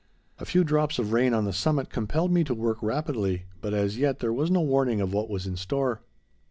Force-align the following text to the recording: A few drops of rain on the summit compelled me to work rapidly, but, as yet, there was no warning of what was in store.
A 0.39 0.45
few 0.45 0.63
drops 0.63 0.97
of 0.97 1.13
rain 1.13 1.31
on 1.31 1.45
the 1.45 1.53
summit 1.53 1.91
compelled 1.91 2.31
me 2.31 2.43
to 2.45 2.55
work 2.55 2.81
rapidly, 2.81 3.45
but, 3.61 3.71
as 3.75 3.99
yet, 3.99 4.17
there 4.17 4.33
was 4.33 4.49
no 4.49 4.61
warning 4.61 4.99
of 4.99 5.13
what 5.13 5.29
was 5.29 5.45
in 5.45 5.55
store. 5.55 6.01